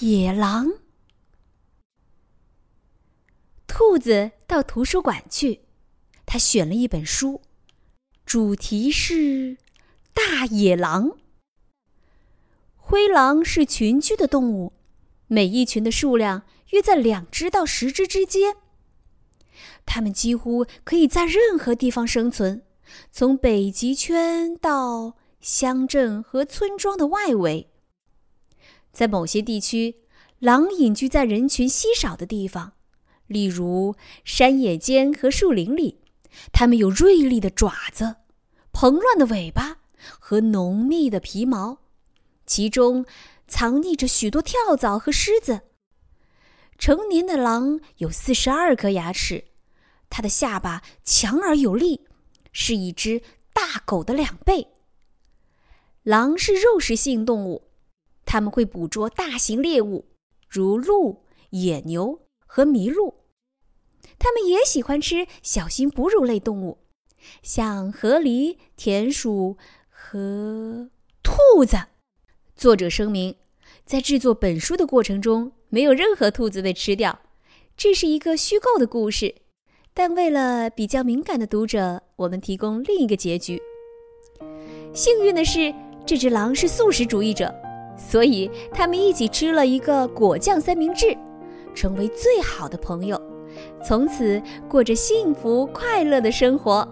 [0.00, 0.72] 野狼。
[3.66, 5.62] 兔子到图书馆去，
[6.26, 7.40] 他选了一本书，
[8.26, 9.56] 主题是
[10.12, 11.16] 大野狼。
[12.76, 14.72] 灰狼是群居的动物，
[15.28, 18.56] 每一群的数量约在两只到十只之间。
[19.86, 22.62] 它们几乎可以在任何地方生存，
[23.10, 27.70] 从北极圈到乡镇和村庄的外围。
[28.92, 29.96] 在某些地区，
[30.38, 32.72] 狼隐居在人群稀少的地方，
[33.26, 33.94] 例如
[34.24, 36.00] 山野间和树林里。
[36.52, 38.16] 它们有锐利的爪子、
[38.72, 39.78] 蓬乱的尾巴
[40.18, 41.78] 和浓密的皮毛。
[42.46, 43.04] 其中
[43.48, 45.62] 藏匿着许多跳蚤和虱子。
[46.78, 49.44] 成年的狼有四十二颗牙齿，
[50.08, 52.06] 它的下巴强而有力，
[52.52, 53.22] 是一只
[53.52, 54.68] 大狗的两倍。
[56.02, 57.69] 狼是肉食性动物，
[58.32, 60.04] 它们会捕捉大型猎物，
[60.48, 63.12] 如鹿、野牛和麋鹿。
[64.20, 66.78] 它们也喜欢吃小型哺乳类动物，
[67.42, 69.56] 像河狸、田鼠
[69.88, 70.90] 和
[71.24, 71.76] 兔子。
[72.54, 73.34] 作者声明，
[73.84, 77.18] 在制作本书的过程中，没有任何兔子被吃掉。
[77.76, 79.34] 这是一个虚构的故事，
[79.92, 83.60] 但为了比较敏感的读者，我们提供另一个结局。
[84.94, 85.74] 幸运的是，
[86.06, 87.52] 这只狼是素食主义者，
[88.10, 91.16] 所以他们一起吃了一个果酱三明治，
[91.76, 93.16] 成为最好的朋友，
[93.86, 96.86] 从此过着幸福快乐的生活。